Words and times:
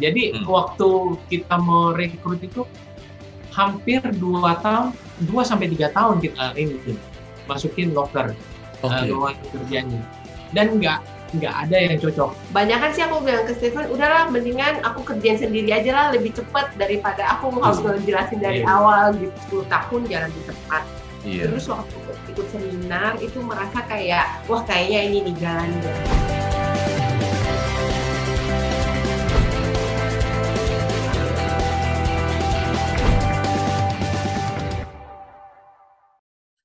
Jadi 0.00 0.22
Hmm. 0.32 0.44
waktu 0.48 0.88
kita 1.28 1.54
mau 1.56 1.92
rekrut 1.92 2.40
itu 2.40 2.64
hampir 3.50 4.00
dua 4.16 4.56
tahun, 4.58 4.96
dua 5.26 5.42
sampai 5.44 5.68
tiga 5.68 5.90
tahun 5.90 6.18
kita 6.18 6.56
ini 6.56 6.96
masukin 7.44 7.92
loker 7.92 8.32
Oke. 8.80 8.88
uh, 8.88 9.04
lowongan 9.04 9.36
kerjanya. 9.52 10.00
Dan 10.50 10.80
nggak 10.80 10.98
nggak 11.30 11.54
ada 11.62 11.76
yang 11.78 11.94
cocok. 11.96 12.30
Banyak 12.50 12.78
kan 12.80 12.90
sih 12.90 13.02
aku 13.04 13.22
bilang 13.22 13.46
ke 13.46 13.54
Stephen, 13.54 13.86
udahlah 13.86 14.26
mendingan 14.26 14.82
aku 14.82 15.06
kerjain 15.06 15.38
sendiri 15.38 15.70
aja 15.70 15.90
lah 15.92 16.06
lebih 16.10 16.34
cepat 16.34 16.74
daripada 16.74 17.22
aku 17.38 17.54
harus 17.60 17.78
ngejelasin 17.78 18.42
dari 18.42 18.66
Iya. 18.66 18.66
awal 18.66 19.14
gitu 19.14 19.62
10 19.62 19.70
tahun 19.70 20.00
jalan 20.10 20.30
di 20.30 20.42
cepat. 20.48 20.82
Iya. 21.22 21.42
Terus 21.46 21.64
waktu 21.68 21.94
ikut 22.32 22.46
seminar 22.50 23.12
itu 23.20 23.38
merasa 23.44 23.78
kayak 23.84 24.42
wah 24.48 24.62
kayaknya 24.64 25.00
ini 25.06 25.18
nih 25.30 25.34
jalannya. 25.38 26.39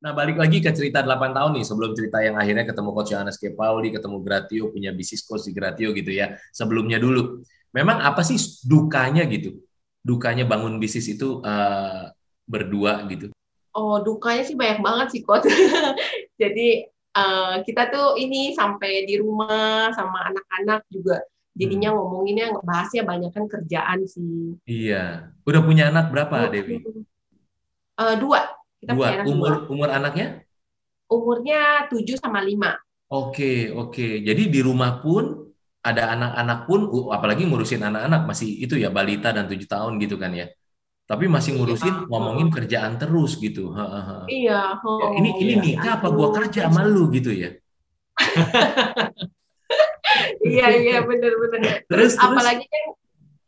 Nah, 0.05 0.13
balik 0.13 0.37
lagi 0.37 0.61
ke 0.61 0.69
cerita 0.69 1.01
8 1.01 1.33
tahun 1.33 1.57
nih, 1.57 1.65
sebelum 1.65 1.97
cerita 1.97 2.21
yang 2.21 2.37
akhirnya 2.37 2.61
ketemu 2.61 2.93
Coach 2.93 3.09
Yohanes 3.17 3.41
K. 3.41 3.57
Pauli, 3.57 3.89
ketemu 3.89 4.21
Gratio, 4.21 4.69
punya 4.69 4.93
bisnis 4.93 5.25
coach 5.25 5.49
di 5.49 5.51
Gratio 5.57 5.89
gitu 5.97 6.13
ya. 6.13 6.37
Sebelumnya 6.53 7.01
dulu, 7.01 7.41
memang 7.73 8.05
apa 8.05 8.21
sih 8.21 8.37
dukanya 8.69 9.25
gitu? 9.25 9.65
Dukanya 10.05 10.45
bangun 10.45 10.77
bisnis 10.77 11.09
itu 11.09 11.41
eh, 11.41 12.13
berdua 12.45 13.01
gitu. 13.09 13.33
Oh 13.73 13.97
dukanya 14.05 14.45
sih 14.45 14.53
banyak 14.53 14.85
banget 14.85 15.07
sih 15.09 15.21
Coach. 15.25 15.49
Jadi 16.41 16.85
eh, 16.93 17.55
kita 17.65 17.89
tuh 17.89 18.13
ini 18.21 18.53
sampai 18.53 19.09
di 19.09 19.17
rumah 19.17 19.89
sama 19.97 20.29
anak-anak 20.29 20.85
juga 20.93 21.17
jadinya 21.57 21.97
ngomonginnya 21.97 22.53
bahasnya 22.61 23.01
banyak 23.09 23.33
kan 23.33 23.49
kerjaan 23.49 24.05
sih. 24.05 24.53
Iya. 24.69 25.33
Udah 25.49 25.65
punya 25.65 25.89
anak 25.89 26.13
berapa, 26.13 26.53
Dewi? 26.53 26.85
eh, 27.97 28.15
dua. 28.21 28.64
Kita 28.85 28.93
Dua. 28.93 29.07
punya 29.09 29.17
anak 29.17 29.25
Umur 29.33 29.53
dua. 29.57 29.71
umur 29.73 29.89
anaknya? 29.89 30.27
Umurnya 31.09 31.61
7 31.89 32.15
sama 32.21 32.39
5. 32.45 32.77
Oke, 33.09 33.69
oke. 33.73 34.21
Jadi 34.21 34.43
di 34.49 34.59
rumah 34.61 35.01
pun 35.01 35.41
ada 35.85 36.13
anak-anak 36.17 36.59
pun, 36.65 36.89
apalagi 37.13 37.45
ngurusin 37.45 37.81
anak-anak 37.81 38.25
masih 38.29 38.49
itu 38.61 38.73
ya 38.77 38.89
balita 38.89 39.29
dan 39.33 39.45
tujuh 39.49 39.69
tahun 39.69 39.97
gitu 40.01 40.17
kan 40.21 40.33
ya. 40.33 40.49
Tapi 41.05 41.29
masih 41.29 41.57
ngurusin 41.57 41.93
Iya. 41.93 42.05
ngomongin 42.09 42.49
kerjaan 42.49 42.97
terus 42.97 43.37
gitu. 43.37 43.73
Iya. 44.25 44.81
Ya, 44.81 45.07
ini 45.21 45.29
ini 45.41 45.53
iya. 45.53 45.61
nikah 45.61 45.91
apa 46.01 46.09
gua 46.09 46.33
kerja 46.33 46.65
sama 46.69 46.85
lu 46.85 47.09
gitu 47.13 47.29
ya. 47.33 47.53
Iya 50.45 50.67
iya 50.79 50.97
benar-benar. 51.03 51.83
Terus, 51.89 52.13
terus? 52.15 52.21
apalagi 52.21 52.65
kan 52.69 52.83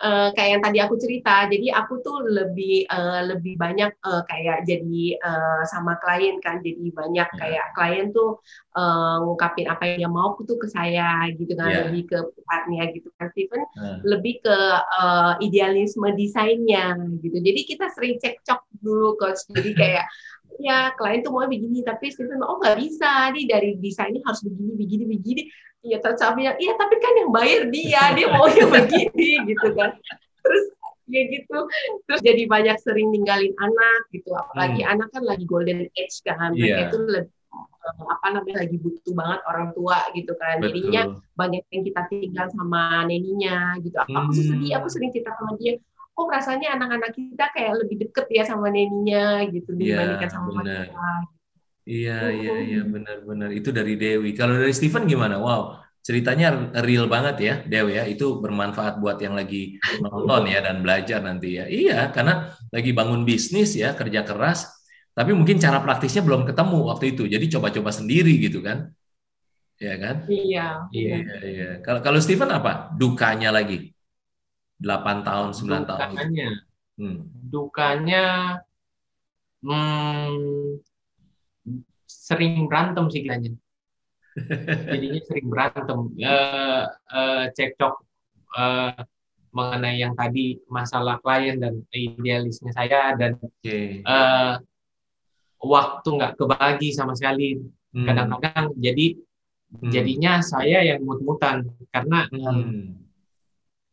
eh, 0.04 0.30
kayak 0.36 0.50
yang 0.58 0.64
tadi 0.66 0.78
aku 0.86 0.96
cerita, 1.02 1.50
jadi 1.52 1.68
aku 1.80 1.94
tuh 2.06 2.18
lebih 2.26 2.86
eh, 2.86 3.22
lebih 3.30 3.54
banyak 3.58 3.92
eh, 3.98 4.22
kayak 4.30 4.58
jadi 4.70 5.04
eh, 5.18 5.62
sama 5.72 5.98
klien 6.02 6.38
kan, 6.46 6.62
jadi 6.62 6.86
banyak 6.94 7.28
Ya. 7.28 7.38
kayak 7.42 7.66
klien 7.76 8.08
tuh 8.14 8.38
eh, 8.78 9.16
ngungkapin 9.26 9.66
apa 9.74 9.84
yang 9.90 9.98
dia 10.06 10.10
mau 10.12 10.38
tuh 10.38 10.58
ke 10.62 10.68
saya 10.70 11.26
gitu 11.34 11.54
kan, 11.58 11.70
Ya. 11.74 11.78
lebih 11.90 12.04
ke 12.12 12.18
partnya 12.46 12.84
gitu 12.96 13.10
kan, 13.18 13.28
Steven 13.34 13.62
Nah, 13.78 13.98
lebih 14.06 14.34
ke 14.46 14.58
eh, 15.02 15.34
idealisme 15.46 16.08
desainnya 16.14 16.96
gitu. 17.24 17.38
Jadi 17.42 17.60
kita 17.66 17.86
sering 17.94 18.16
cekcok 18.22 18.60
dulu 18.82 19.18
coach. 19.18 19.42
Jadi 19.50 19.72
kayak 19.74 20.06
ya 20.58 20.92
klien 20.94 21.22
tuh 21.22 21.32
mau 21.32 21.46
begini 21.46 21.82
tapi 21.82 22.10
Steven 22.10 22.42
oh 22.42 22.58
nggak 22.58 22.78
bisa 22.78 23.30
nih 23.32 23.46
dari 23.46 23.70
desainnya 23.78 24.22
harus 24.26 24.42
begini 24.42 24.74
begini 24.74 25.04
begini. 25.06 25.42
Iya 25.82 26.02
terus 26.02 26.18
saya 26.18 26.34
bilang 26.34 26.58
iya 26.58 26.74
tapi 26.74 26.96
kan 26.98 27.14
yang 27.16 27.32
bayar 27.32 27.62
dia 27.70 28.04
dia 28.12 28.28
maunya 28.34 28.66
begini 28.76 29.30
gitu 29.46 29.68
kan. 29.74 29.94
Terus 30.42 30.66
ya 31.08 31.24
gitu 31.24 31.60
terus 32.04 32.20
jadi 32.20 32.44
banyak 32.52 32.84
sering 32.84 33.16
ninggalin 33.16 33.56
anak 33.56 34.12
gitu 34.12 34.28
apalagi 34.36 34.84
anak 34.84 35.08
kan 35.08 35.24
lagi 35.24 35.48
golden 35.48 35.88
age 35.96 36.20
kan 36.20 36.52
mereka 36.52 36.60
Hmm. 36.60 36.68
Iya. 36.68 36.84
itu 36.84 36.98
lebih 37.00 37.32
eh, 37.88 38.06
apa 38.12 38.28
namanya 38.36 38.58
lagi 38.68 38.76
butuh 38.76 39.14
banget 39.16 39.40
orang 39.48 39.68
tua 39.72 39.98
gitu 40.12 40.36
kan 40.36 40.60
jadinya 40.60 41.02
betul. 41.08 41.24
banyak 41.40 41.64
yang 41.72 41.84
kita 41.88 42.02
tinggal 42.12 42.48
sama 42.52 43.08
neninya 43.08 43.80
gitu. 43.80 43.96
Aku 43.96 44.36
sih 44.36 44.44
Hmm. 44.44 44.52
sedih, 44.60 44.72
aku 44.84 44.88
sering 44.92 45.10
cerita 45.16 45.32
sama 45.32 45.56
dia. 45.56 45.80
Kok 46.18 46.28
rasanya 46.36 46.68
anak-anak 46.76 47.12
kita 47.18 47.46
kayak 47.56 47.74
lebih 47.86 47.96
deket 48.10 48.26
ya 48.38 48.44
sama 48.50 48.68
neninya 48.74 49.46
gitu 49.54 49.70
Iya, 49.82 49.96
dibandingkan 49.96 50.30
sama 50.34 50.50
benar. 50.58 50.86
kita. 50.90 51.10
Iya, 51.92 52.12
iya, 52.38 52.50
Mm-mm. 52.52 52.66
iya, 52.68 52.78
benar-benar. 52.94 53.50
Itu 53.58 53.70
dari 53.78 53.92
Dewi. 54.02 54.28
Kalau 54.40 54.54
dari 54.62 54.74
Steven 54.80 55.04
gimana? 55.12 55.36
Wow, 55.46 55.62
ceritanya 56.08 56.46
real 56.88 57.06
banget 57.14 57.36
ya, 57.48 57.54
Dewi 57.72 57.92
ya. 58.00 58.04
Itu 58.14 58.24
bermanfaat 58.44 58.94
buat 59.02 59.18
yang 59.26 59.36
lagi 59.40 59.58
nonton 60.04 60.42
ya 60.54 60.58
dan 60.66 60.76
belajar 60.84 61.20
nanti 61.28 61.48
ya. 61.60 61.64
Iya, 61.78 61.94
karena 62.16 62.34
lagi 62.76 62.90
bangun 62.98 63.22
bisnis 63.30 63.70
ya, 63.82 63.88
kerja 64.00 64.22
keras. 64.28 64.60
Tapi 65.18 65.32
mungkin 65.38 65.58
cara 65.64 65.78
praktisnya 65.86 66.22
belum 66.28 66.42
ketemu 66.50 66.78
waktu 66.92 67.06
itu. 67.16 67.24
Jadi 67.34 67.46
coba-coba 67.56 67.92
sendiri 68.00 68.32
gitu 68.46 68.60
kan. 68.68 68.78
Iya 69.82 69.94
kan? 70.04 70.16
Iya. 70.34 70.62
Iya. 70.96 71.16
Iya, 71.16 71.34
iya. 71.50 71.66
Kalau 71.86 72.00
kalau 72.06 72.20
Steven 72.26 72.50
apa? 72.58 72.72
Dukanya 73.00 73.50
lagi. 73.58 73.76
8 74.78 75.26
tahun, 75.26 75.50
9 75.54 75.84
tahun. 75.86 76.00
gitu. 76.00 76.18
Dukanya, 76.18 76.50
Hmm. 76.98 77.18
dukanya 77.46 78.26
hmm, 79.62 80.82
sering 82.06 82.66
berantem 82.66 83.06
sih 83.10 83.22
kiranya. 83.22 83.54
Jadinya 84.94 85.22
sering 85.26 85.48
berantem. 85.48 86.00
Eh, 86.18 86.84
eh, 86.88 87.44
cekcok 87.54 87.96
eh, 88.54 89.02
mengenai 89.50 89.98
yang 89.98 90.14
tadi 90.14 90.58
masalah 90.70 91.18
klien 91.22 91.58
dan 91.58 91.82
idealisnya 91.90 92.70
saya 92.74 93.14
dan 93.14 93.38
Oke. 93.38 94.02
eh, 94.02 94.54
waktu 95.58 96.08
nggak 96.10 96.34
kebagi 96.38 96.90
sama 96.94 97.14
sekali. 97.14 97.58
Hmm. 97.94 98.06
Kadang-kadang 98.06 98.74
jadi 98.78 99.18
Hmm. 99.68 99.92
jadinya 99.92 100.40
saya 100.40 100.80
yang 100.80 101.04
mut-mutan 101.04 101.68
karena 101.92 102.24
Hmm. 102.32 103.04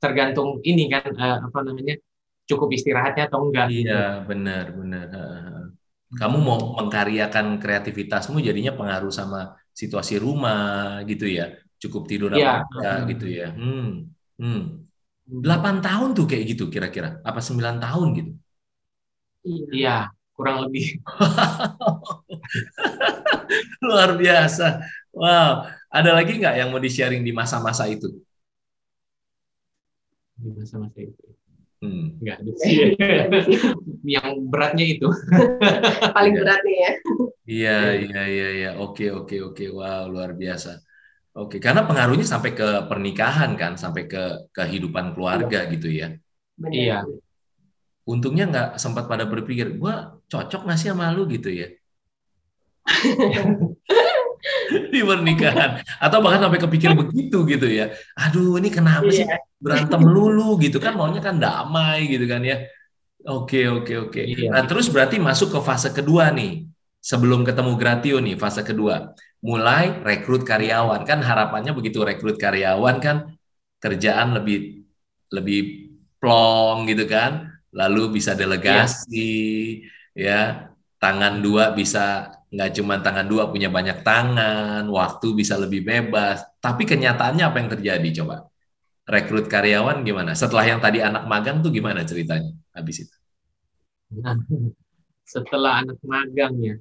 Tergantung 0.05 0.61
ini 0.61 0.93
kan 0.93 1.09
eh, 1.09 1.39
apa 1.49 1.59
namanya 1.65 1.97
cukup 2.45 2.69
istirahatnya 2.77 3.33
atau 3.33 3.49
enggak. 3.49 3.73
Iya, 3.73 4.29
benar, 4.29 4.65
benar. 4.77 5.07
Ha. 5.17 5.23
Kamu 6.15 6.37
mau 6.45 6.61
mengkaryakan 6.79 7.59
kreativitasmu 7.59 8.39
jadinya 8.45 8.77
pengaruh 8.77 9.11
sama 9.11 9.57
situasi 9.73 10.21
rumah 10.21 11.01
gitu 11.09 11.25
ya. 11.25 11.57
Cukup 11.81 12.05
tidur 12.05 12.37
Iya. 12.37 12.63
apa 12.63 12.69
enggak 12.77 12.99
gitu 13.17 13.27
ya. 13.33 13.49
Hmm. 13.57 14.13
Hmm. 14.37 14.85
8 15.25 15.81
tahun 15.81 16.13
tuh 16.13 16.29
kayak 16.29 16.45
gitu 16.53 16.69
kira-kira. 16.69 17.25
Apa 17.25 17.41
9 17.41 17.81
tahun 17.81 18.09
gitu? 18.13 18.33
Iya. 19.45 19.65
Iya, 19.73 19.97
kurang 20.37 20.69
lebih. 20.69 21.01
Luar 23.85 24.21
biasa. 24.21 24.85
Wow. 25.15 25.71
Ada 25.95 26.11
lagi 26.11 26.43
nggak 26.43 26.55
yang 26.59 26.69
mau 26.75 26.83
di-sharing 26.83 27.23
di 27.23 27.31
masa-masa 27.31 27.87
itu? 27.87 28.11
Di 30.45 30.51
masa-masa 30.53 31.01
itu. 31.01 31.25
Hmm. 31.81 32.17
Ada 32.21 32.53
sih. 32.61 32.77
yang 34.05 34.29
beratnya 34.53 34.85
itu. 34.85 35.09
Paling 36.17 36.35
Iya. 36.37 36.41
berat 36.45 36.61
nih 36.65 36.77
ya. 36.85 36.91
Iya, 37.45 37.77
iya, 38.05 38.21
iya, 38.35 38.47
iya. 38.59 38.71
Oke, 38.81 39.05
oke, 39.13 39.37
oke. 39.53 39.65
Wow, 39.69 40.03
luar 40.13 40.31
biasa. 40.33 40.81
Oke, 41.35 41.57
karena 41.59 41.83
pengaruhnya 41.89 42.25
sampai 42.25 42.55
ke 42.55 42.69
pernikahan 42.89 43.51
kan, 43.61 43.73
sampai 43.75 44.07
ke 44.09 44.23
kehidupan 44.55 45.13
keluarga 45.13 45.67
gitu 45.73 45.89
ya. 45.91 46.15
Benar. 46.57 46.73
Iya. 46.73 46.99
Untungnya 48.05 48.45
nggak 48.53 48.69
sempat 48.81 49.05
pada 49.11 49.25
berpikir, 49.29 49.77
gua 49.81 50.21
cocok 50.31 50.61
nggak 50.65 50.79
sih 50.81 50.89
sama 50.93 51.11
lu 51.17 51.25
gitu 51.29 51.49
ya. 51.53 51.69
Di 54.93 55.01
pernikahan. 55.05 55.81
Atau 56.01 56.19
bahkan 56.25 56.49
sampai 56.49 56.61
kepikir 56.61 56.97
begitu 56.97 57.45
gitu 57.49 57.67
ya. 57.69 57.93
Aduh, 58.19 58.59
ini 58.59 58.69
kenapa 58.73 59.09
sih 59.11 59.25
Iya. 59.25 59.39
berantem 59.61 60.03
lulu 60.05 60.61
gitu 60.61 60.77
kan, 60.77 60.93
maunya 60.97 61.25
kan 61.25 61.41
damai 61.41 62.09
gitu 62.09 62.29
kan 62.29 62.45
ya. 62.45 62.69
Oke, 63.25 63.65
oke, 63.69 64.09
oke. 64.09 64.21
Iya. 64.21 64.53
Nah, 64.53 64.69
terus 64.69 64.93
berarti 64.93 65.17
masuk 65.17 65.57
ke 65.57 65.61
fase 65.65 65.89
kedua 65.93 66.29
nih. 66.29 66.69
Sebelum 67.05 67.45
ketemu 67.45 67.77
Gratio 67.77 68.17
nih, 68.21 68.37
fase 68.37 68.65
kedua. 68.65 69.13
Mulai 69.45 70.01
rekrut 70.05 70.45
karyawan. 70.45 71.05
Kan 71.05 71.21
harapannya 71.25 71.73
begitu 71.77 72.01
rekrut 72.05 72.37
karyawan 72.41 72.97
kan 73.01 73.17
kerjaan 73.81 74.37
lebih 74.37 74.85
lebih 75.33 75.61
plong 76.21 76.89
gitu 76.89 77.05
kan. 77.09 77.53
Lalu 77.73 78.21
bisa 78.21 78.33
delegasi 78.37 79.85
ya. 80.17 80.69
Tangan 81.01 81.45
dua 81.45 81.77
bisa 81.77 82.33
nggak 82.55 82.71
cuma 82.79 83.03
tangan 83.03 83.27
dua 83.27 83.51
punya 83.51 83.67
banyak 83.67 84.07
tangan, 84.07 84.87
waktu 84.87 85.27
bisa 85.35 85.59
lebih 85.59 85.83
bebas. 85.83 86.47
Tapi 86.63 86.87
kenyataannya 86.87 87.45
apa 87.45 87.57
yang 87.59 87.71
terjadi 87.75 88.09
coba? 88.23 88.47
Rekrut 89.05 89.51
karyawan 89.51 90.07
gimana? 90.07 90.33
Setelah 90.33 90.65
yang 90.65 90.81
tadi 90.81 91.03
anak 91.03 91.27
magang 91.27 91.61
tuh 91.61 91.75
gimana 91.75 92.07
ceritanya 92.07 92.55
habis 92.73 93.05
itu? 93.05 93.17
Nah, 94.15 94.39
setelah 95.35 95.83
anak 95.83 95.99
magang 96.07 96.55
ya, 96.63 96.77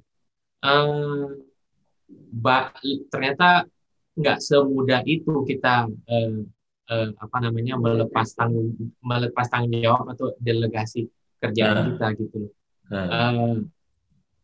ba- 2.32 2.72
ternyata 3.10 3.66
nggak 4.14 4.38
semudah 4.38 5.02
itu 5.04 5.42
kita 5.42 5.90
eh, 6.06 6.46
uh, 6.86 7.08
apa 7.18 7.36
namanya 7.42 7.74
melepas 7.74 8.30
tanggung 8.38 8.70
melepas 9.02 9.50
tanggung 9.50 9.74
jawab 9.82 10.06
atau 10.14 10.38
delegasi 10.38 11.10
kerjaan 11.42 11.76
uh. 11.76 11.84
kita 11.92 12.06
gitu 12.22 12.36
loh. 12.46 12.52
Uh. 12.88 12.96
Uh, 12.96 13.54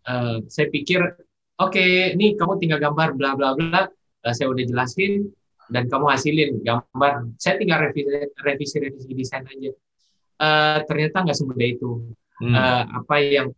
uh, 0.06 0.41
saya 0.47 0.67
pikir 0.70 1.00
oke, 1.61 1.73
okay, 1.73 2.17
nih 2.17 2.38
kamu 2.38 2.56
tinggal 2.62 2.81
gambar 2.81 3.19
bla 3.19 3.37
bla 3.37 3.52
bla, 3.56 3.82
uh, 3.88 4.32
saya 4.32 4.49
udah 4.49 4.64
jelasin 4.64 5.29
dan 5.70 5.87
kamu 5.87 6.06
hasilin 6.11 6.50
gambar. 6.64 7.31
Saya 7.38 7.56
tinggal 7.56 7.85
revisi 7.88 8.11
revisi, 8.43 8.76
revisi 8.81 9.12
desain 9.14 9.47
aja. 9.47 9.70
Uh, 10.41 10.79
ternyata 10.88 11.23
nggak 11.26 11.37
semudah 11.37 11.69
itu. 11.69 11.91
Hmm. 12.41 12.56
Uh, 12.56 12.85
apa 13.05 13.14
yang 13.20 13.49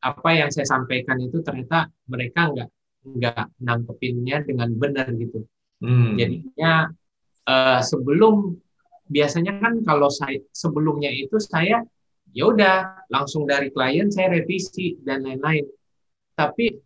apa 0.00 0.30
yang 0.32 0.48
saya 0.52 0.68
sampaikan 0.68 1.16
itu 1.20 1.40
ternyata 1.44 1.88
mereka 2.08 2.52
nggak 2.52 2.68
nggak 3.00 3.44
nangkepinnya 3.60 4.44
dengan 4.44 4.68
benar 4.76 5.08
gitu. 5.16 5.44
Hmm. 5.80 6.16
Jadinya 6.20 6.88
uh, 7.48 7.80
sebelum 7.80 8.56
biasanya 9.10 9.58
kan 9.58 9.82
kalau 9.82 10.12
saya 10.12 10.38
sebelumnya 10.54 11.10
itu 11.10 11.36
saya 11.42 11.82
ya 12.30 12.50
udah 12.50 13.06
langsung 13.10 13.46
dari 13.46 13.70
klien 13.70 14.08
saya 14.10 14.34
revisi 14.34 14.98
dan 15.02 15.26
lain-lain. 15.26 15.66
Tapi 16.34 16.76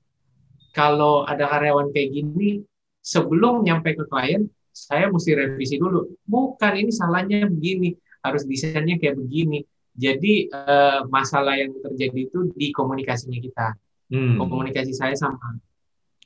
kalau 0.75 1.23
ada 1.25 1.47
karyawan 1.47 1.95
kayak 1.95 2.11
gini 2.11 2.61
sebelum 3.05 3.63
nyampe 3.63 3.95
ke 3.95 4.05
klien 4.11 4.49
saya 4.75 5.07
mesti 5.07 5.37
revisi 5.39 5.79
dulu. 5.79 6.11
Bukan 6.27 6.73
ini 6.75 6.91
salahnya 6.91 7.47
begini, 7.47 7.95
harus 8.27 8.43
desainnya 8.43 8.99
kayak 8.99 9.21
begini 9.21 9.63
jadi 9.95 10.51
uh, 10.51 11.07
masalah 11.07 11.55
yang 11.55 11.71
terjadi 11.79 12.27
itu 12.27 12.51
di 12.59 12.75
komunikasinya 12.75 13.39
kita, 13.39 13.79
hmm. 14.11 14.43
komunikasi 14.43 14.91
saya 14.91 15.15
sama 15.15 15.39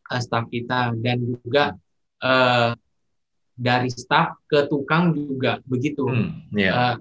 uh, 0.08 0.20
staff 0.24 0.48
kita 0.48 0.96
dan 0.96 1.20
juga 1.20 1.76
uh, 2.24 2.72
dari 3.52 3.92
staff 3.92 4.40
ke 4.48 4.64
tukang 4.72 5.12
juga 5.12 5.60
begitu. 5.68 6.08
Hmm. 6.08 6.48
Yeah. 6.56 6.72
Uh, 6.72 6.94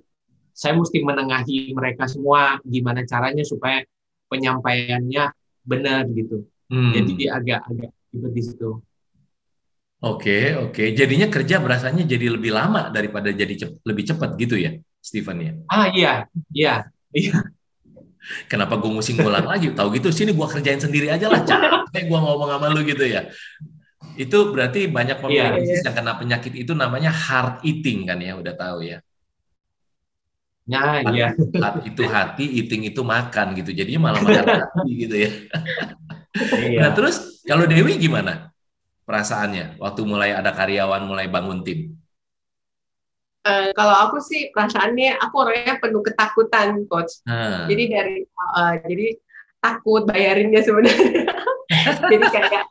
saya 0.58 0.74
mesti 0.74 1.06
menengahi 1.06 1.70
mereka 1.78 2.10
semua 2.10 2.58
gimana 2.66 3.06
caranya 3.06 3.46
supaya 3.46 3.86
penyampaiannya 4.26 5.30
benar 5.62 6.10
gitu. 6.10 6.50
Hmm. 6.74 6.98
Jadi 6.98 7.30
agak-agak 7.30 7.94
ribet 8.10 8.32
di 8.34 8.42
situ. 8.42 8.82
Oke, 10.02 10.58
oke. 10.58 10.98
Jadinya 10.98 11.30
kerja 11.30 11.62
berasanya 11.62 12.06
jadi 12.10 12.34
lebih 12.34 12.50
lama 12.54 12.90
daripada 12.90 13.30
jadi 13.30 13.54
cep 13.54 13.72
lebih 13.86 14.04
cepat 14.10 14.34
gitu 14.42 14.58
ya? 14.58 14.74
Stephen 14.98 15.38
ya? 15.42 15.54
Ah 15.70 15.94
iya, 15.94 16.14
iya, 16.50 16.74
iya. 17.14 17.38
Kenapa 18.52 18.76
gue 18.82 18.92
mesti 18.92 19.16
ngulang 19.16 19.48
lagi? 19.48 19.72
Tahu 19.72 19.88
gitu, 19.96 20.12
sini 20.12 20.36
gue 20.36 20.48
kerjain 20.50 20.82
sendiri 20.82 21.08
aja 21.08 21.32
lah. 21.32 21.46
Capek 21.46 22.04
gue 22.12 22.20
ngomong 22.20 22.50
sama 22.50 22.68
lu 22.74 22.84
gitu 22.84 23.08
ya. 23.08 23.30
Itu 24.20 24.52
berarti 24.52 24.90
banyak 24.90 25.22
pemilik 25.22 25.38
yeah, 25.38 25.56
bisnis 25.56 25.80
yeah. 25.80 25.86
yang 25.88 25.96
kena 25.96 26.14
penyakit 26.18 26.54
itu 26.58 26.74
namanya 26.76 27.14
hard 27.14 27.64
eating 27.64 28.10
kan 28.10 28.20
ya, 28.20 28.36
udah 28.36 28.54
tahu 28.58 28.84
ya. 28.84 29.00
Nah, 30.68 31.00
iya. 31.16 31.32
Hard 31.32 31.88
itu 31.88 32.04
hati, 32.04 32.46
eating 32.60 32.92
itu 32.92 33.00
makan 33.00 33.56
gitu. 33.56 33.72
Jadinya 33.72 34.12
malah 34.12 34.20
makan 34.20 34.46
hati 34.68 34.92
gitu 35.00 35.16
ya. 35.16 35.32
Iya. 36.38 36.80
Nah 36.84 36.90
terus 36.94 37.42
kalau 37.48 37.66
Dewi 37.66 37.98
gimana 37.98 38.52
perasaannya 39.08 39.80
waktu 39.80 40.02
mulai 40.04 40.36
ada 40.36 40.52
karyawan 40.52 41.08
mulai 41.08 41.32
bangun 41.32 41.64
tim? 41.64 41.96
Uh, 43.48 43.72
kalau 43.72 43.96
aku 43.96 44.20
sih 44.20 44.52
perasaannya 44.52 45.24
aku 45.24 45.36
orangnya 45.40 45.80
penuh 45.80 46.04
ketakutan 46.04 46.84
coach. 46.92 47.24
Hmm. 47.24 47.72
Jadi 47.72 47.84
dari 47.88 48.16
uh, 48.36 48.76
jadi 48.84 49.08
takut 49.64 50.04
bayarinnya 50.04 50.62
sebenarnya. 50.68 51.32
jadi 52.12 52.26
kayak 52.28 52.64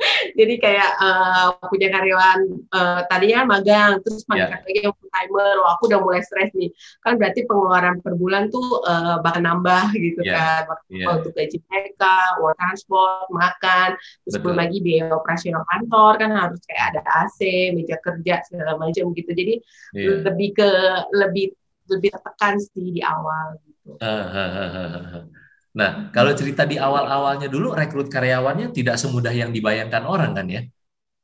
jadi 0.38 0.54
kayak 0.56 0.90
uh, 1.00 1.48
punya 1.68 1.88
karyawan 1.92 2.40
uh, 2.72 3.00
tadinya 3.08 3.44
magang 3.44 4.00
terus 4.04 4.24
mangkat 4.26 4.60
yeah. 4.60 4.64
lagi 4.64 4.80
yang 4.88 4.94
full 4.96 5.10
timer 5.12 5.54
wah 5.60 5.70
aku 5.76 5.82
udah 5.92 6.00
mulai 6.00 6.20
stres 6.24 6.50
nih 6.56 6.70
kan 7.04 7.20
berarti 7.20 7.44
pengeluaran 7.44 7.96
per 8.00 8.14
bulan 8.16 8.48
tuh 8.48 8.80
uh, 8.84 9.20
bakal 9.20 9.40
nambah 9.44 9.92
gitu 9.96 10.20
yeah. 10.24 10.64
kan 10.66 10.76
yeah. 10.88 11.08
untuk 11.12 11.32
gaji 11.36 11.58
mereka 11.68 12.14
uang 12.40 12.56
transport 12.56 13.28
makan 13.32 13.88
terus 14.26 14.36
belum 14.40 14.56
lagi 14.56 14.78
biaya 14.80 15.12
operasional 15.12 15.64
kantor 15.68 16.12
kan 16.20 16.30
harus 16.32 16.60
kayak 16.68 16.84
ada 16.96 17.00
AC 17.24 17.38
meja 17.76 17.96
kerja 18.00 18.42
segala 18.46 18.76
macam 18.80 19.12
gitu 19.12 19.30
jadi 19.32 19.54
yeah. 19.96 20.20
lebih 20.24 20.56
ke 20.56 20.70
lebih 21.14 21.52
lebih 21.90 22.14
tertekan 22.14 22.54
sih 22.62 22.94
di 22.94 23.02
awal 23.02 23.58
gitu. 23.66 23.98
Uh, 23.98 25.26
Nah, 25.70 26.10
kalau 26.10 26.34
cerita 26.34 26.66
di 26.66 26.74
awal-awalnya 26.74 27.46
dulu 27.46 27.70
rekrut 27.70 28.10
karyawannya 28.10 28.74
tidak 28.74 28.98
semudah 28.98 29.30
yang 29.30 29.54
dibayangkan 29.54 30.02
orang 30.02 30.34
kan 30.34 30.46
ya? 30.50 30.62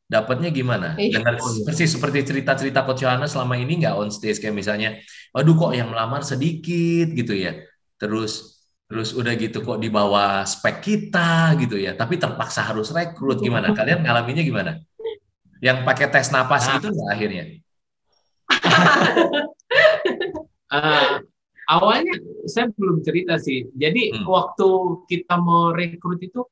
Dapatnya 0.06 0.54
gimana? 0.54 0.94
Iya. 0.94 1.18
Dengan 1.18 1.34
persis 1.66 1.90
seperti 1.90 2.22
cerita-cerita 2.22 2.86
Coach 2.86 3.02
Yohana 3.02 3.26
selama 3.26 3.58
ini 3.58 3.82
nggak 3.82 3.94
on 3.98 4.14
stage 4.14 4.38
kayak 4.38 4.54
misalnya, 4.54 5.02
waduh 5.34 5.58
kok 5.58 5.74
yang 5.74 5.90
melamar 5.90 6.22
sedikit 6.22 7.10
gitu 7.10 7.34
ya. 7.34 7.58
Terus 7.98 8.54
terus 8.86 9.10
udah 9.18 9.34
gitu 9.34 9.66
kok 9.66 9.82
di 9.82 9.90
bawah 9.90 10.46
spek 10.46 10.78
kita 10.78 11.58
gitu 11.58 11.74
ya. 11.74 11.98
Tapi 11.98 12.22
terpaksa 12.22 12.62
harus 12.70 12.94
rekrut 12.94 13.42
gimana? 13.42 13.74
Kalian 13.74 14.06
ngalaminnya 14.06 14.46
gimana? 14.46 14.78
Yang 15.58 15.82
pakai 15.82 16.06
tes 16.06 16.30
napas 16.30 16.70
nah. 16.70 16.78
itu 16.78 16.86
nggak 16.86 17.10
akhirnya? 17.10 17.44
uh, 20.70 21.18
awalnya 21.66 22.14
saya 22.46 22.70
belum 22.72 23.02
cerita 23.02 23.36
sih. 23.36 23.66
Jadi 23.74 24.14
hmm. 24.14 24.24
waktu 24.26 24.68
kita 25.10 25.34
mau 25.38 25.74
rekrut 25.74 26.22
itu 26.22 26.42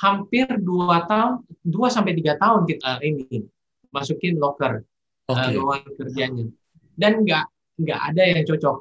hampir 0.00 0.48
dua 0.58 1.04
tahun, 1.04 1.44
dua 1.60 1.92
sampai 1.92 2.16
tiga 2.16 2.40
tahun 2.40 2.64
kita 2.64 3.04
ini 3.04 3.44
masukin 3.92 4.40
locker 4.40 4.80
okay. 5.28 5.52
uh, 5.52 5.60
ruang 5.60 5.84
kerjanya, 6.00 6.48
dan 6.96 7.20
nggak 7.22 7.44
nggak 7.76 8.00
ada 8.12 8.22
yang 8.24 8.42
cocok. 8.48 8.76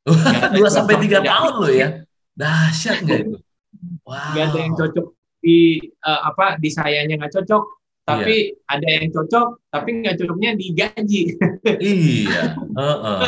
dua 0.56 0.68
sampai 0.72 0.96
tiga 1.04 1.20
tahun 1.20 1.52
loh 1.60 1.72
ya, 1.72 1.88
dahsyat 2.32 3.04
nggak 3.04 3.20
itu? 3.28 3.36
Wow. 4.04 4.34
Gak 4.34 4.44
ada 4.50 4.58
yang 4.58 4.74
cocok 4.74 5.06
di 5.40 5.78
uh, 6.04 6.20
apa 6.32 6.56
di 6.56 6.68
sayanya 6.72 7.20
nggak 7.20 7.32
cocok, 7.36 7.64
tapi 8.10 8.36
yeah. 8.50 8.72
ada 8.74 8.88
yang 8.88 9.08
cocok 9.12 9.48
tapi 9.70 9.88
nggak 10.02 10.16
cocoknya 10.18 10.50
digaji 10.58 11.22
iya 11.78 12.42
uh 12.80 12.82
-uh. 12.82 13.20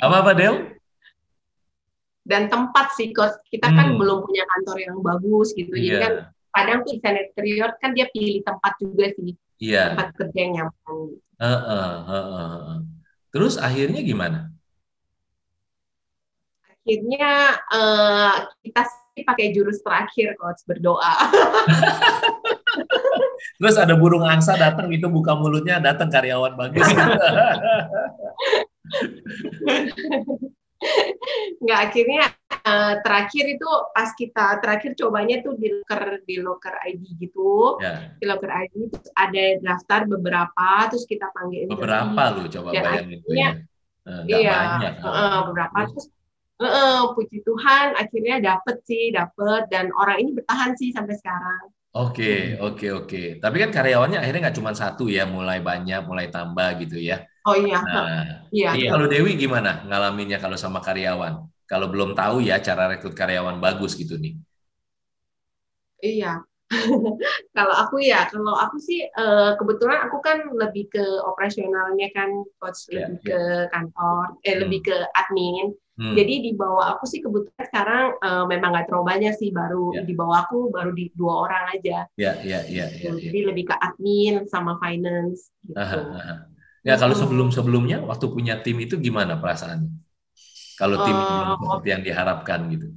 Apa 0.00 0.16
apa 0.24 0.32
Del 0.32 0.54
dan 2.24 2.48
tempat 2.48 2.96
sih 2.96 3.12
kos 3.12 3.36
kita 3.52 3.68
kan 3.68 3.94
hmm. 3.94 4.00
belum 4.00 4.24
punya 4.24 4.44
kantor 4.48 4.78
yang 4.80 4.96
bagus 5.04 5.52
gitu 5.52 5.76
yeah. 5.76 5.84
jadi 5.84 5.92
iya. 5.92 6.00
kan 6.00 6.12
kadang 6.54 6.78
tuh 6.86 6.92
desain 6.96 7.18
interior 7.20 7.70
kan 7.82 7.90
dia 7.92 8.06
pilih 8.08 8.40
tempat 8.40 8.72
juga 8.80 9.12
sih 9.12 9.36
yeah. 9.60 9.92
tempat 9.92 10.08
kerja 10.16 10.38
yang 10.40 10.52
nyaman 10.56 10.96
uh, 11.36 11.44
uh, 11.44 11.94
uh, 12.08 12.16
uh. 12.16 12.78
terus 13.28 13.60
akhirnya 13.60 14.00
gimana 14.00 14.54
akhirnya 16.84 17.28
uh, 17.72 18.36
kita 18.60 18.82
pakai 19.22 19.54
jurus 19.54 19.78
terakhir 19.80 20.34
coach 20.36 20.66
berdoa. 20.66 21.00
Terus 23.54 23.76
ada 23.78 23.94
burung 23.94 24.26
angsa 24.26 24.58
datang 24.58 24.90
itu 24.90 25.06
buka 25.06 25.38
mulutnya 25.38 25.78
datang 25.78 26.10
karyawan 26.10 26.58
bagus. 26.58 26.88
Nggak 31.64 31.80
akhirnya 31.88 32.22
uh, 32.64 32.94
terakhir 33.00 33.44
itu 33.56 33.70
pas 33.94 34.10
kita 34.12 34.58
terakhir 34.60 34.92
cobanya 34.98 35.40
tuh 35.40 35.54
di 35.56 35.70
locker 35.70 36.20
di 36.24 36.36
locker 36.40 36.74
ID 36.84 37.02
gitu 37.20 37.78
yeah. 37.80 38.12
di 38.20 38.24
locker 38.28 38.50
ID 38.52 38.92
terus 38.92 39.08
ada 39.16 39.44
daftar 39.64 40.00
beberapa 40.08 40.68
terus 40.92 41.08
kita 41.08 41.32
panggil 41.32 41.68
beberapa 41.72 42.22
lu 42.36 42.48
coba 42.52 42.68
bayangin 42.72 43.20
ya. 43.32 43.50
Uh, 44.04 44.20
iya 44.28 44.60
banyak, 44.76 44.94
uh, 45.00 45.40
beberapa 45.48 45.78
terus 45.92 46.08
Uh, 46.54 47.10
puji 47.18 47.42
Tuhan 47.42 47.98
akhirnya 47.98 48.38
dapet 48.38 48.78
sih 48.86 49.10
dapet 49.10 49.66
dan 49.74 49.90
orang 49.98 50.22
ini 50.22 50.38
bertahan 50.38 50.78
sih 50.78 50.94
sampai 50.94 51.18
sekarang. 51.18 51.66
Oke 51.94 52.58
oke 52.58 52.86
oke. 52.90 53.22
Tapi 53.38 53.56
kan 53.62 53.70
karyawannya 53.70 54.18
akhirnya 54.18 54.50
nggak 54.50 54.58
cuma 54.58 54.74
satu 54.74 55.06
ya, 55.06 55.30
mulai 55.30 55.62
banyak, 55.62 56.02
mulai 56.02 56.26
tambah 56.26 56.82
gitu 56.82 56.98
ya. 56.98 57.22
Oh 57.46 57.54
iya. 57.54 57.78
Nah, 57.78 58.50
iya. 58.50 58.74
Kalau 58.90 59.06
Dewi 59.06 59.38
gimana 59.38 59.86
ngalaminnya 59.86 60.42
kalau 60.42 60.58
sama 60.58 60.82
karyawan? 60.82 61.46
Kalau 61.70 61.86
belum 61.86 62.18
tahu 62.18 62.42
ya 62.42 62.58
cara 62.58 62.90
rekrut 62.90 63.14
karyawan 63.14 63.62
bagus 63.62 63.94
gitu 63.94 64.18
nih. 64.18 64.34
Iya. 66.02 66.42
kalau 67.56 67.74
aku 67.78 68.02
ya, 68.02 68.26
kalau 68.26 68.58
aku 68.58 68.82
sih 68.82 69.06
uh, 69.14 69.54
kebetulan 69.54 70.10
aku 70.10 70.18
kan 70.18 70.50
lebih 70.50 70.90
ke 70.90 71.04
operasionalnya 71.22 72.10
kan, 72.10 72.42
coach 72.58 72.90
yeah, 72.90 73.06
lebih 73.06 73.20
yeah. 73.22 73.28
ke 73.30 73.40
kantor, 73.70 74.24
eh 74.42 74.50
hmm. 74.50 74.60
lebih 74.66 74.80
ke 74.82 74.96
admin. 75.14 75.70
Hmm. 75.94 76.18
Jadi 76.18 76.34
di 76.42 76.52
bawah 76.58 76.98
aku 76.98 77.06
sih 77.06 77.22
kebetulan 77.22 77.64
sekarang 77.70 78.18
uh, 78.18 78.44
memang 78.50 78.74
nggak 78.74 78.90
terlalu 78.90 79.14
banyak 79.14 79.32
sih 79.38 79.54
baru 79.54 79.94
yeah. 79.94 80.02
di 80.02 80.14
bawah 80.18 80.42
aku 80.42 80.66
baru 80.74 80.90
di 80.90 81.14
dua 81.14 81.46
orang 81.46 81.64
aja. 81.70 82.10
Ya 82.18 82.34
ya 82.42 82.66
ya. 82.66 82.90
ya, 82.90 83.14
Jadi 83.14 83.38
lebih 83.46 83.70
ke 83.70 83.74
admin 83.78 84.42
sama 84.50 84.74
finance. 84.82 85.54
Gitu. 85.62 85.78
Aha, 85.78 86.00
aha. 86.18 86.34
Ya 86.82 86.98
kalau 86.98 87.14
sebelum 87.14 87.54
sebelumnya 87.54 88.02
waktu 88.02 88.26
punya 88.26 88.58
tim 88.58 88.76
itu 88.82 88.98
gimana 88.98 89.38
perasaannya? 89.38 89.88
Kalau 90.74 90.98
tim 91.06 91.14
uh, 91.14 91.54
seperti 91.62 91.88
yang 91.94 92.02
diharapkan 92.02 92.60
gitu. 92.74 92.88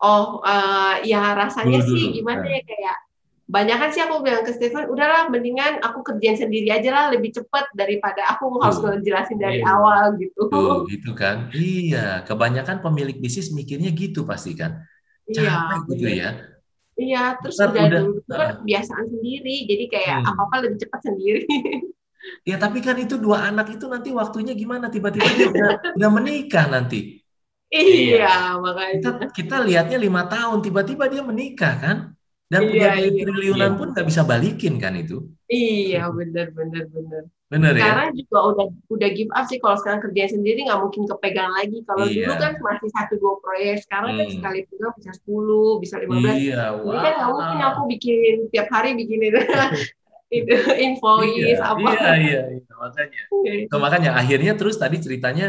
Oh 0.00 0.40
uh, 0.40 1.04
ya 1.04 1.36
rasanya 1.36 1.84
dulu, 1.84 1.92
sih 1.92 2.24
gimana 2.24 2.44
ya 2.48 2.60
kayak 2.64 2.96
banyak 3.44 3.76
kan 3.76 3.88
sih 3.92 4.02
aku 4.04 4.24
bilang 4.24 4.42
ke 4.46 4.52
Stephen, 4.56 4.88
udahlah 4.88 5.28
mendingan 5.28 5.80
aku 5.84 6.00
kerjain 6.06 6.36
sendiri 6.40 6.68
aja 6.72 6.88
lah 6.96 7.04
lebih 7.12 7.30
cepat 7.36 7.68
daripada 7.76 8.24
aku 8.32 8.48
harus 8.64 8.78
ngejelasin 8.80 9.36
dari 9.40 9.60
Iya. 9.60 9.64
awal 9.64 10.16
gitu. 10.20 10.48
Tuh, 10.50 10.70
gitu 10.92 11.08
kan. 11.20 11.36
Iya, 11.58 11.98
kebanyakan 12.28 12.78
pemilik 12.84 13.16
bisnis 13.24 13.48
mikirnya 13.58 13.90
gitu 14.00 14.18
pasti 14.30 14.50
kan. 14.60 14.72
Iya, 15.30 15.50
Capek 15.68 15.80
gitu 15.90 16.06
bener. 16.06 16.18
ya. 16.20 16.26
Iya, 17.02 17.18
terus 17.42 17.58
Ntar 17.58 17.68
udah 17.68 17.88
kan 17.88 18.50
kebiasaan 18.60 19.06
sendiri, 19.12 19.54
jadi 19.70 19.84
kayak 19.94 20.16
Hmm. 20.16 20.30
apa-apa 20.30 20.56
lebih 20.64 20.78
cepat 20.84 21.00
sendiri. 21.08 21.42
Ya 22.48 22.54
tapi 22.62 22.78
kan 22.86 22.96
itu 23.04 23.14
dua 23.24 23.38
anak 23.48 23.66
itu 23.74 23.84
nanti 23.92 24.08
waktunya 24.20 24.52
gimana? 24.62 24.86
Tiba-tiba 24.94 25.30
dia 25.38 25.46
udah, 25.54 25.70
udah 25.96 26.10
menikah 26.16 26.64
nanti. 26.74 26.96
iya, 27.74 28.26
Kita 28.92 29.08
makanya. 29.08 29.10
kita 29.36 29.56
lihatnya 29.66 29.98
lima 30.06 30.22
tahun, 30.32 30.58
tiba-tiba 30.66 31.04
dia 31.12 31.22
menikah 31.30 31.74
kan? 31.84 31.96
Dan 32.54 32.60
punya 32.70 32.86
Iya, 32.88 32.96
duit 33.02 33.12
iya. 33.18 33.22
triliunan 33.26 33.70
Iya. 33.74 33.78
pun 33.78 33.86
nggak 33.92 34.06
bisa 34.10 34.22
balikin 34.30 34.74
kan 34.78 34.92
itu? 34.94 35.16
Iya, 35.50 36.02
bener, 36.18 36.46
bener, 36.56 36.84
bener. 36.94 37.22
Bener 37.52 37.74
ya? 37.76 37.82
Sekarang 37.84 38.08
juga 38.18 38.38
udah 38.50 38.66
udah 38.94 39.08
give 39.14 39.30
up 39.36 39.44
sih 39.50 39.58
kalau 39.62 39.76
sekarang 39.78 40.00
kerjaan 40.02 40.30
sendiri 40.40 40.58
nggak 40.66 40.80
mungkin 40.80 41.02
kepegang 41.10 41.50
lagi. 41.52 41.78
Kalau 41.84 42.04
Iya. 42.08 42.26
dulu 42.26 42.32
kan 42.40 42.52
masih 42.64 42.88
satu 42.96 43.14
dua 43.20 43.34
proyek, 43.44 43.74
sekarang 43.84 44.10
kan 44.16 44.26
Hmm. 44.26 44.34
sekali 44.40 44.58
pegang 44.70 44.92
bisa 44.98 45.10
10, 45.18 45.68
bisa 45.82 45.96
15. 46.00 46.34
Iya, 46.40 46.62
Ini 46.80 46.98
kan 47.04 47.12
nggak 47.18 47.30
mungkin 47.34 47.58
aku 47.68 47.80
bikin 47.92 48.34
tiap 48.52 48.68
hari 48.72 48.90
bikin 48.96 49.20
itu, 49.28 49.40
itu 50.38 50.54
invoice 50.80 51.36
Iya, 51.38 51.56
apa. 51.62 51.90
iya, 51.94 52.10
iya, 52.24 52.40
iya, 52.56 52.72
makanya. 52.80 53.20
So, 53.70 53.76
makanya 53.78 54.10
akhirnya 54.20 54.52
terus 54.58 54.76
tadi 54.80 54.96
ceritanya 55.04 55.46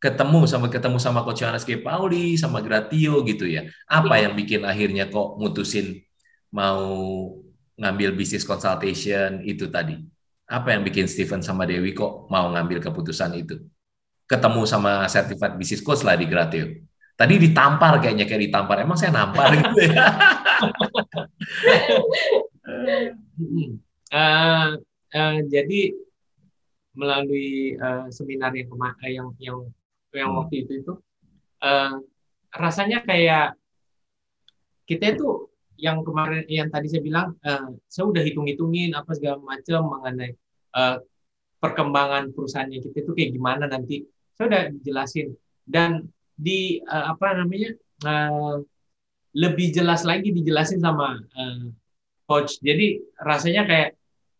ketemu 0.00 0.48
sama 0.48 0.66
ketemu 0.72 0.96
sama 0.96 1.20
Coach 1.24 1.40
Yohanes 1.44 1.64
K. 1.68 1.76
Pauli 1.84 2.34
sama 2.40 2.58
Gratio 2.64 3.20
gitu 3.28 3.44
ya. 3.44 3.68
Apa 3.88 4.14
yang 4.24 4.32
bikin 4.38 4.64
akhirnya 4.64 5.04
kok 5.12 5.36
mutusin 5.40 6.00
mau 6.50 6.82
ngambil 7.80 8.12
bisnis 8.14 8.44
consultation 8.44 9.40
itu 9.42 9.66
tadi? 9.70 9.96
Apa 10.50 10.74
yang 10.74 10.82
bikin 10.82 11.06
Steven 11.06 11.40
sama 11.40 11.62
Dewi 11.64 11.94
kok 11.94 12.26
mau 12.26 12.50
ngambil 12.50 12.82
keputusan 12.82 13.32
itu? 13.38 13.62
Ketemu 14.26 14.62
sama 14.66 15.06
certified 15.06 15.54
business 15.58 15.82
coach 15.82 16.02
lah 16.02 16.14
di 16.18 16.26
Gratio. 16.26 16.66
Tadi 17.14 17.34
ditampar 17.36 18.00
kayaknya 18.02 18.26
kayak 18.26 18.50
ditampar. 18.50 18.82
Emang 18.82 18.98
saya 18.98 19.12
nampar 19.14 19.54
gitu 19.54 19.90
ya. 19.90 20.06
Eh, 24.10 24.70
eh, 25.14 25.36
jadi 25.46 25.80
melalui 26.98 27.78
eh, 27.78 28.06
seminar 28.10 28.50
yang 28.50 28.66
kema- 28.66 28.98
yang 29.06 29.28
yang 29.38 29.58
yang 30.10 30.30
Hmm. 30.34 30.38
waktu 30.42 30.66
itu 30.66 30.82
itu 30.82 30.92
eh, 31.62 31.94
rasanya 32.50 33.06
kayak 33.06 33.54
kita 34.90 35.14
itu 35.14 35.46
yang 35.80 36.04
kemarin 36.04 36.44
yang 36.46 36.68
tadi 36.68 36.86
saya 36.92 37.02
bilang 37.02 37.34
eh, 37.40 37.68
saya 37.88 38.04
udah 38.06 38.22
hitung-hitungin 38.22 38.92
apa 38.92 39.16
segala 39.16 39.40
macam 39.40 39.80
mengenai 39.88 40.32
eh, 40.76 40.96
perkembangan 41.60 42.32
perusahaannya 42.32 42.80
kita 42.80 43.04
itu 43.04 43.12
kayak 43.16 43.30
gimana 43.36 43.64
nanti. 43.68 44.04
Saya 44.36 44.46
udah 44.48 44.62
jelasin. 44.84 45.36
Dan 45.64 46.08
di 46.36 46.80
eh, 46.80 47.06
apa 47.08 47.36
namanya 47.36 47.70
eh, 48.04 48.56
lebih 49.36 49.72
jelas 49.72 50.04
lagi 50.04 50.32
dijelasin 50.32 50.80
sama 50.80 51.20
eh, 51.20 51.72
coach. 52.28 52.60
Jadi 52.60 53.00
rasanya 53.20 53.64
kayak 53.64 53.90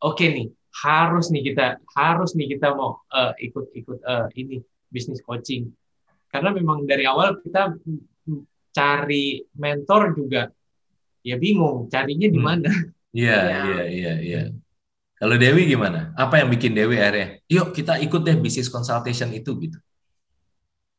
oke 0.04 0.24
nih 0.24 0.48
harus 0.70 1.34
nih 1.34 1.50
kita 1.50 1.82
harus 1.98 2.38
nih 2.38 2.54
kita 2.56 2.72
mau 2.76 3.02
ikut-ikut 3.40 3.98
eh, 4.04 4.28
ini 4.40 4.56
bisnis 4.88 5.24
coaching. 5.24 5.68
Karena 6.30 6.54
memang 6.54 6.86
dari 6.86 7.04
awal 7.04 7.42
kita 7.42 7.74
mm, 7.74 8.42
cari 8.70 9.42
mentor 9.58 10.14
juga 10.14 10.46
ya 11.28 11.36
bingung 11.44 11.76
carinya 11.92 12.28
di 12.34 12.40
Hmm. 12.40 12.46
mana 12.48 12.70
Iya, 13.10 13.34
Iya. 13.34 13.58
iya, 13.66 13.82
iya, 13.96 14.12
iya. 14.26 14.40
Kalau 15.20 15.36
Dewi 15.42 15.62
gimana? 15.72 15.98
Apa 16.16 16.34
yang 16.40 16.48
bikin 16.54 16.72
Dewi 16.78 16.96
akhirnya? 17.02 17.28
Yuk 17.50 17.66
kita 17.76 17.92
ikut 18.04 18.20
deh 18.26 18.36
bisnis 18.44 18.70
consultation 18.74 19.30
itu 19.34 19.50
gitu. 19.64 19.78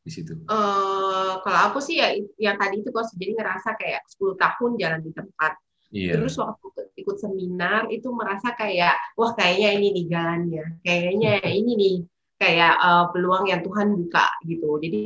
Di 0.02 0.10
situ. 0.10 0.34
Eh, 0.34 1.32
kalau 1.46 1.60
aku 1.70 1.78
sih 1.78 1.96
ya 2.02 2.10
yang 2.38 2.56
tadi 2.58 2.82
itu 2.82 2.90
kok 2.90 3.06
jadi 3.14 3.32
ngerasa 3.38 3.70
kayak 3.78 4.02
10 4.10 4.34
tahun 4.34 4.70
jalan 4.82 5.00
di 5.06 5.10
tempat. 5.14 5.52
Iya. 5.94 6.12
Terus 6.18 6.34
waktu 6.42 6.66
ikut 6.98 7.16
seminar 7.22 7.86
itu 7.88 8.08
merasa 8.10 8.52
kayak 8.58 8.94
wah 9.18 9.32
kayaknya 9.38 9.68
ini 9.78 9.86
nih 9.96 10.04
jalannya. 10.12 10.64
Kayaknya 10.82 11.32
ini 11.54 11.70
nih 11.78 11.94
kayak 12.42 12.72
eh, 12.82 13.04
peluang 13.14 13.44
yang 13.46 13.60
Tuhan 13.62 13.88
buka 13.94 14.26
gitu. 14.50 14.68
Jadi 14.82 15.00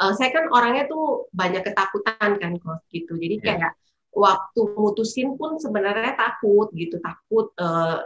eh, 0.00 0.12
saya 0.14 0.30
kan 0.30 0.44
orangnya 0.54 0.84
tuh 0.86 1.26
banyak 1.34 1.62
ketakutan 1.66 2.30
kan 2.38 2.52
kok 2.62 2.78
gitu. 2.94 3.12
Jadi 3.18 3.34
Iya. 3.42 3.46
kayak 3.46 3.70
waktu 4.18 4.60
mutusin 4.74 5.38
pun 5.38 5.56
sebenarnya 5.62 6.18
takut 6.18 6.68
gitu, 6.74 6.98
takut 6.98 7.54
eh, 7.58 7.98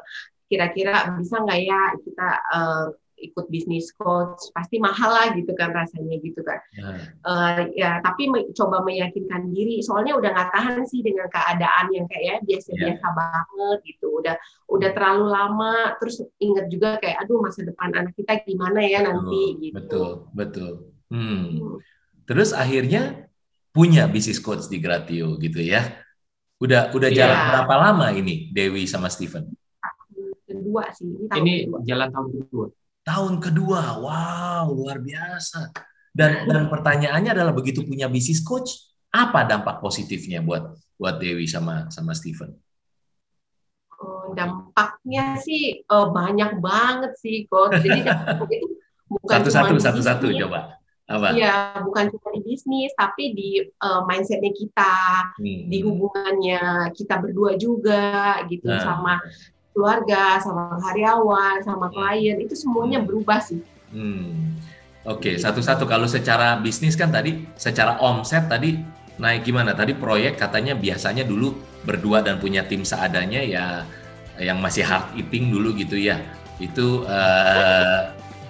kira-kira 0.53 1.17
bisa 1.17 1.41
nggak 1.41 1.61
ya 1.65 1.81
kita 2.05 2.29
eh, 2.53 2.87
ikut 3.23 3.47
bisnis 3.55 3.95
coach 3.95 4.51
pasti 4.51 4.83
mahal 4.83 5.15
lah 5.15 5.31
gitu 5.39 5.55
kan 5.55 5.71
rasanya 5.71 6.19
gitu 6.19 6.43
kan 6.43 6.59
Nah, 6.75 6.99
Eh, 7.23 7.79
ya 7.79 8.03
tapi 8.03 8.27
me- 8.27 8.51
coba 8.51 8.83
meyakinkan 8.83 9.47
diri 9.55 9.79
soalnya 9.79 10.19
udah 10.19 10.31
nggak 10.35 10.51
tahan 10.51 10.83
sih 10.91 11.07
dengan 11.07 11.31
keadaan 11.31 11.87
yang 11.95 12.07
kayak 12.11 12.43
biasa-biasa 12.43 13.07
banget 13.15 13.79
gitu 13.95 14.19
udah 14.19 14.35
udah 14.67 14.91
terlalu 14.91 15.27
lama 15.31 15.95
terus 16.03 16.19
inget 16.43 16.67
juga 16.67 16.99
kayak 16.99 17.23
aduh 17.23 17.39
masa 17.39 17.63
depan 17.63 17.95
anak 17.95 18.13
kita 18.19 18.43
gimana 18.43 18.83
ya 18.83 19.07
nanti 19.07 19.43
betul, 19.55 19.63
gitu 19.63 19.75
betul, 19.79 20.09
betul. 20.35 20.71
Hmm. 21.15 21.39
Hmm. 21.63 21.77
Terus 22.27 22.51
akhirnya 22.51 23.31
punya 23.73 24.05
bisnis 24.07 24.39
coach 24.39 24.69
di 24.69 24.79
Gratio 24.79 25.41
gitu 25.41 25.59
ya. 25.59 25.97
Udah 26.61 26.93
udah 26.95 27.09
Iya. 27.11 27.19
jalan 27.27 27.39
berapa 27.51 27.75
lama 27.75 28.07
ini 28.15 28.53
Dewi 28.53 28.87
sama 28.87 29.09
Steven? 29.09 29.49
kedua 30.43 30.85
sih 30.93 31.09
ini 31.09 31.27
tahun 31.33 31.41
ini 31.43 31.55
kedua 31.65 31.79
jalan 31.83 32.09
tahun 32.13 32.29
kedua 32.37 32.67
Tahun 33.03 33.35
kedua. 33.43 33.83
Wow, 33.99 34.67
luar 34.79 35.03
biasa. 35.03 35.75
Dan 36.15 36.47
dan 36.47 36.71
pertanyaannya 36.71 37.35
adalah 37.35 37.51
begitu 37.51 37.83
punya 37.83 38.07
bisnis 38.07 38.39
coach, 38.39 38.79
apa 39.11 39.43
dampak 39.43 39.83
positifnya 39.83 40.39
buat 40.39 40.71
buat 40.95 41.19
Dewi 41.19 41.51
sama 41.51 41.91
sama 41.91 42.15
Steven? 42.15 42.55
Eh, 43.91 44.27
dampaknya 44.39 45.35
sih 45.43 45.83
eh, 45.83 46.07
banyak 46.15 46.63
banget 46.63 47.13
sih 47.19 47.43
coach 47.51 47.83
jadi 47.83 48.07
itu 48.07 48.45
bukan 49.11 49.41
Satu-satu, 49.41 49.75
satu-satu 49.83 50.27
coba. 50.47 50.79
Apa? 51.11 51.35
Iya, 51.35 51.83
bukan 51.83 52.09
cuma 52.15 52.29
di 52.31 52.41
bisnis, 52.47 52.95
tapi 52.95 53.35
di 53.35 53.51
eh, 53.67 54.01
mindsetnya 54.07 54.53
kita, 54.55 54.95
Hmm. 55.37 55.67
di 55.69 55.79
hubungannya 55.83 56.91
kita 56.95 57.19
berdua 57.19 57.59
juga, 57.59 58.41
gitu, 58.47 58.71
Nah. 58.71 58.81
sama 58.81 59.15
keluarga, 59.75 60.39
sama 60.39 60.79
karyawan, 60.79 61.65
sama 61.65 61.89
klien, 61.91 62.39
itu 62.39 62.55
semuanya 62.55 63.03
Hmm. 63.03 63.09
berubah 63.09 63.41
sih. 63.43 63.61
Hmm. 63.91 64.57
Oke, 65.03 65.35
satu-satu. 65.35 65.83
Kalau 65.91 66.07
secara 66.07 66.55
bisnis 66.63 66.95
kan 66.95 67.11
tadi, 67.11 67.43
secara 67.59 67.99
omset 67.99 68.47
tadi 68.47 68.79
naik 69.19 69.43
gimana? 69.43 69.75
Tadi 69.75 69.99
proyek 69.99 70.39
katanya 70.39 70.79
biasanya 70.79 71.27
dulu 71.27 71.59
berdua 71.83 72.23
dan 72.23 72.39
punya 72.39 72.63
tim 72.63 72.87
seadanya 72.87 73.43
ya, 73.43 73.83
yang 74.39 74.63
masih 74.63 74.87
hard 74.87 75.19
eating 75.19 75.51
dulu 75.51 75.75
gitu 75.75 75.99
ya. 75.99 76.23
Itu 76.63 77.03
eh, 77.11 78.01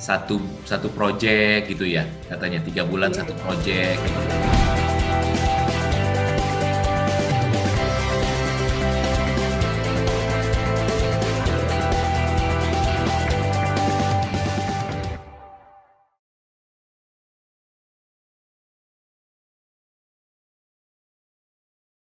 satu 0.03 0.43
satu 0.67 0.91
proyek 0.91 1.71
gitu 1.71 1.87
ya, 1.87 2.03
katanya 2.27 2.59
tiga 2.67 2.83
bulan 2.83 3.15
Iya. 3.15 3.23
satu 3.23 3.33
proyek. 3.39 3.95
Gitu. 4.03 5.02